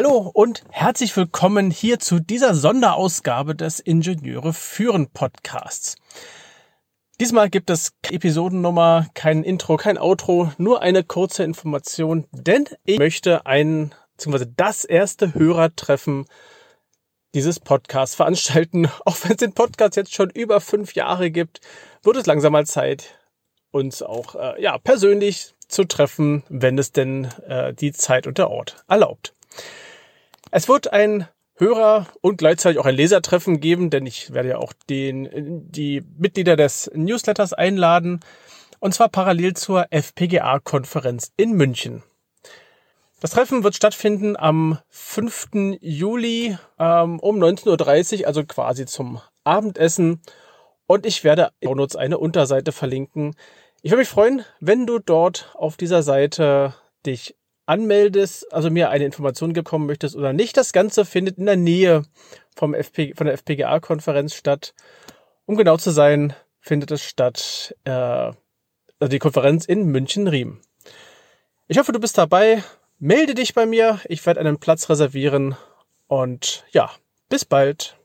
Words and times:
Hallo 0.00 0.30
und 0.32 0.62
herzlich 0.70 1.16
willkommen 1.16 1.72
hier 1.72 1.98
zu 1.98 2.20
dieser 2.20 2.54
Sonderausgabe 2.54 3.56
des 3.56 3.80
Ingenieure 3.80 4.52
führen 4.52 5.10
Podcasts. 5.10 5.96
Diesmal 7.20 7.50
gibt 7.50 7.68
es 7.68 7.94
Episodennummer, 8.08 9.08
kein 9.14 9.42
Intro, 9.42 9.76
kein 9.76 9.98
Outro, 9.98 10.52
nur 10.56 10.82
eine 10.82 11.02
kurze 11.02 11.42
Information, 11.42 12.28
denn 12.30 12.66
ich 12.84 13.00
möchte 13.00 13.44
ein, 13.44 13.92
beziehungsweise 14.12 14.46
das 14.46 14.84
erste 14.84 15.34
Hörertreffen 15.34 16.26
dieses 17.34 17.58
Podcasts 17.58 18.14
veranstalten. 18.14 18.88
Auch 19.04 19.16
wenn 19.24 19.32
es 19.32 19.38
den 19.38 19.52
Podcast 19.52 19.96
jetzt 19.96 20.14
schon 20.14 20.30
über 20.30 20.60
fünf 20.60 20.94
Jahre 20.94 21.32
gibt, 21.32 21.60
wird 22.04 22.16
es 22.16 22.26
langsam 22.26 22.52
mal 22.52 22.66
Zeit, 22.66 23.18
uns 23.72 24.04
auch 24.04 24.36
äh, 24.36 24.62
ja 24.62 24.78
persönlich 24.78 25.56
zu 25.66 25.82
treffen, 25.82 26.44
wenn 26.48 26.78
es 26.78 26.92
denn 26.92 27.24
äh, 27.48 27.74
die 27.74 27.90
Zeit 27.90 28.28
und 28.28 28.38
der 28.38 28.48
Ort 28.48 28.84
erlaubt. 28.86 29.34
Es 30.50 30.68
wird 30.68 30.92
ein 30.92 31.28
Hörer 31.56 32.06
und 32.20 32.38
gleichzeitig 32.38 32.78
auch 32.78 32.86
ein 32.86 32.94
Lesertreffen 32.94 33.60
geben, 33.60 33.90
denn 33.90 34.06
ich 34.06 34.32
werde 34.32 34.50
ja 34.50 34.58
auch 34.58 34.72
den, 34.88 35.68
die 35.70 36.02
Mitglieder 36.16 36.56
des 36.56 36.90
Newsletters 36.94 37.52
einladen, 37.52 38.20
und 38.80 38.94
zwar 38.94 39.08
parallel 39.08 39.54
zur 39.54 39.86
FPGA-Konferenz 39.90 41.32
in 41.36 41.52
München. 41.52 42.04
Das 43.20 43.32
Treffen 43.32 43.64
wird 43.64 43.74
stattfinden 43.74 44.36
am 44.36 44.78
5. 44.90 45.48
Juli 45.80 46.56
ähm, 46.78 47.18
um 47.18 47.42
19.30 47.42 48.20
Uhr, 48.20 48.26
also 48.28 48.44
quasi 48.44 48.86
zum 48.86 49.20
Abendessen. 49.42 50.22
Und 50.86 51.04
ich 51.04 51.24
werde 51.24 51.50
Donuts 51.60 51.96
eine 51.96 52.18
Unterseite 52.18 52.70
verlinken. 52.70 53.34
Ich 53.82 53.90
würde 53.90 54.02
mich 54.02 54.08
freuen, 54.08 54.44
wenn 54.60 54.86
du 54.86 55.00
dort 55.00 55.50
auf 55.54 55.76
dieser 55.76 56.04
Seite 56.04 56.74
dich 57.04 57.34
anmeldest, 57.68 58.52
also 58.52 58.70
mir 58.70 58.90
eine 58.90 59.04
Information 59.04 59.52
bekommen 59.52 59.86
möchtest 59.86 60.16
oder 60.16 60.32
nicht. 60.32 60.56
Das 60.56 60.72
Ganze 60.72 61.04
findet 61.04 61.38
in 61.38 61.46
der 61.46 61.56
Nähe 61.56 62.02
vom 62.56 62.74
FP, 62.74 63.14
von 63.14 63.26
der 63.26 63.34
FPGA-Konferenz 63.34 64.34
statt. 64.34 64.74
Um 65.44 65.56
genau 65.56 65.76
zu 65.76 65.90
sein, 65.90 66.34
findet 66.60 66.90
es 66.90 67.02
statt, 67.02 67.74
äh, 67.84 67.90
also 67.90 69.10
die 69.10 69.18
Konferenz 69.18 69.64
in 69.66 69.84
München-Riem. 69.86 70.60
Ich 71.68 71.78
hoffe, 71.78 71.92
du 71.92 72.00
bist 72.00 72.16
dabei. 72.16 72.64
Melde 72.98 73.34
dich 73.34 73.54
bei 73.54 73.66
mir. 73.66 74.00
Ich 74.08 74.24
werde 74.24 74.40
einen 74.40 74.58
Platz 74.58 74.88
reservieren. 74.88 75.54
Und 76.06 76.64
ja, 76.70 76.90
bis 77.28 77.44
bald. 77.44 77.98